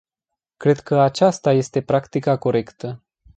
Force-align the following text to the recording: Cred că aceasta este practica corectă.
Cred 0.57 0.79
că 0.79 0.99
aceasta 0.99 1.51
este 1.53 1.81
practica 1.81 2.37
corectă. 2.37 3.03